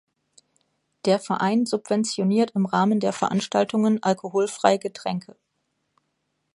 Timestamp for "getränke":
4.77-5.35